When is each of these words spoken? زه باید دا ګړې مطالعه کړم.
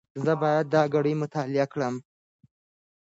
زه 0.23 0.33
باید 0.41 0.65
دا 0.73 0.83
ګړې 0.93 1.13
مطالعه 1.21 1.65
کړم. 1.73 1.95